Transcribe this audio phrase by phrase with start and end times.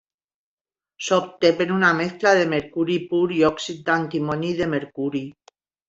[1.07, 5.27] S'obté per una mescla de mercuri pur i òxid d'antimoni de mercuri.